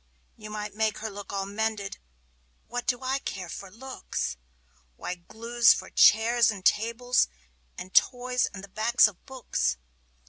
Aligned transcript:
You 0.35 0.49
might 0.49 0.73
make 0.73 0.97
her 0.97 1.11
look 1.11 1.31
all 1.31 1.45
mended 1.45 1.99
but 2.65 2.71
what 2.71 2.87
do 2.87 3.03
I 3.03 3.19
care 3.19 3.49
for 3.49 3.69
looks? 3.69 4.35
Why, 4.95 5.13
glue's 5.13 5.73
for 5.73 5.91
chairs 5.91 6.49
and 6.49 6.65
tables, 6.65 7.27
and 7.77 7.93
toys 7.93 8.47
and 8.51 8.63
the 8.63 8.67
backs 8.67 9.07
of 9.07 9.23
books! 9.27 9.77